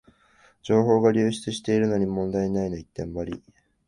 [0.63, 3.43] 情報が流出してるのに問題ないの一点張り